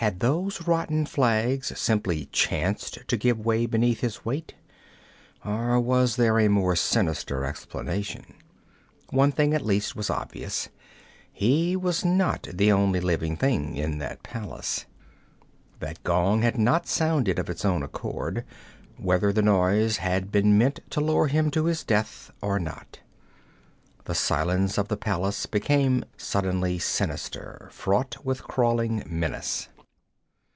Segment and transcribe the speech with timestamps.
[0.00, 4.54] Had those rotten flags simply chanced to give way beneath his weight,
[5.42, 8.34] or was there a more sinister explanation?
[9.08, 10.68] One thing at least was obvious:
[11.32, 14.84] he was not the only living thing in that palace.
[15.80, 18.44] That gong had not sounded of its own accord,
[18.98, 23.00] whether the noise had been meant to lure him to his death, or not.
[24.04, 29.68] The silence of the palace became suddenly sinister, fraught with crawling menace.